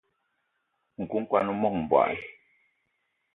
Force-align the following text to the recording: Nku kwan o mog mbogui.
Nku 1.01 1.17
kwan 1.29 1.47
o 1.51 1.53
mog 1.61 1.75
mbogui. 1.81 2.15